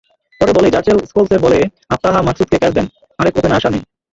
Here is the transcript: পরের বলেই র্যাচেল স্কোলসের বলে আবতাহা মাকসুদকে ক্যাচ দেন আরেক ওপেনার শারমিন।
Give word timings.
পরের 0.41 0.55
বলেই 0.57 0.73
র্যাচেল 0.73 0.97
স্কোলসের 1.09 1.43
বলে 1.45 1.59
আবতাহা 1.89 2.19
মাকসুদকে 2.27 2.57
ক্যাচ 2.57 2.73
দেন 2.77 2.85
আরেক 3.19 3.33
ওপেনার 3.37 3.61
শারমিন। 3.63 3.83